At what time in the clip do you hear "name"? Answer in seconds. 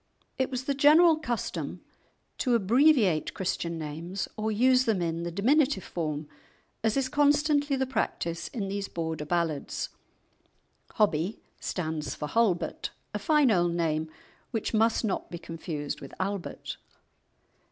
13.75-14.09